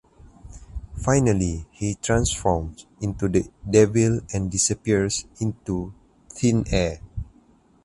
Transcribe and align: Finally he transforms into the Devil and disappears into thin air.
Finally 0.97 1.67
he 1.69 1.93
transforms 1.93 2.87
into 3.01 3.27
the 3.27 3.47
Devil 3.69 4.21
and 4.33 4.49
disappears 4.49 5.27
into 5.39 5.93
thin 6.27 6.65
air. 6.71 6.99